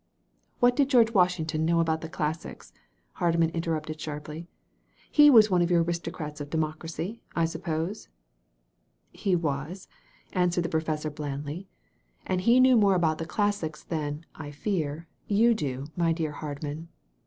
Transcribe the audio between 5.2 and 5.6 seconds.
was